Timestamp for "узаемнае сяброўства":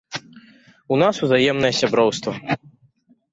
1.27-2.33